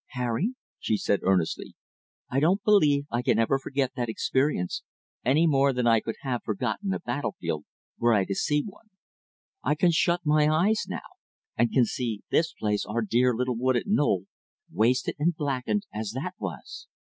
[0.13, 1.75] "Harry," she said earnestly,
[2.27, 4.81] "I don't believe I can ever forget that experience,
[5.23, 7.65] any more than I could have forgotten a battlefield,
[7.99, 8.89] were I to see one.
[9.63, 11.17] I can shut my eyes now,
[11.55, 14.25] and can see this place our dear little wooded knoll
[14.71, 16.87] wasted and blackened as that was."